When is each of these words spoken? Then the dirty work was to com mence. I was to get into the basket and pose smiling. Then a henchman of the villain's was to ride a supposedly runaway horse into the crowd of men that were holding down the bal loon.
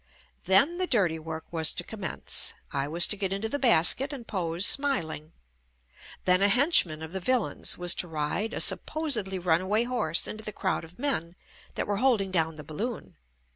Then 0.45 0.79
the 0.79 0.87
dirty 0.87 1.19
work 1.19 1.53
was 1.53 1.73
to 1.73 1.83
com 1.83 1.99
mence. 1.99 2.55
I 2.71 2.87
was 2.87 3.05
to 3.05 3.15
get 3.15 3.31
into 3.31 3.47
the 3.47 3.59
basket 3.59 4.11
and 4.11 4.25
pose 4.27 4.65
smiling. 4.65 5.31
Then 6.25 6.41
a 6.41 6.47
henchman 6.47 7.03
of 7.03 7.11
the 7.13 7.19
villain's 7.19 7.77
was 7.77 7.93
to 8.01 8.07
ride 8.07 8.51
a 8.51 8.61
supposedly 8.61 9.37
runaway 9.37 9.83
horse 9.83 10.27
into 10.27 10.43
the 10.43 10.51
crowd 10.53 10.83
of 10.83 10.97
men 10.97 11.35
that 11.75 11.85
were 11.85 11.97
holding 11.97 12.31
down 12.31 12.55
the 12.55 12.63
bal 12.63 12.77
loon. 12.77 13.17